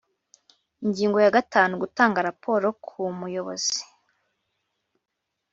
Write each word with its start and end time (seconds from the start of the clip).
Ingingo 0.83 1.17
ya 1.25 1.33
gatanu 1.37 1.73
Gutanga 1.83 2.25
raporo 2.27 2.67
ku 2.85 3.01
Muyobozi 3.17 3.83